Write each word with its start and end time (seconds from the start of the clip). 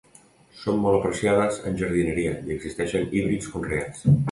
Són 0.61 0.79
molt 0.85 0.97
apreciades 0.99 1.59
en 1.71 1.77
jardineria 1.83 2.33
i 2.51 2.57
existeixen 2.57 3.09
híbrids 3.13 3.55
conreats. 3.59 4.07